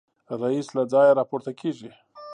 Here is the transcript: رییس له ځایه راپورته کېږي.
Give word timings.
رییس 0.41 0.67
له 0.77 0.83
ځایه 0.91 1.17
راپورته 1.19 1.51
کېږي. 1.59 1.89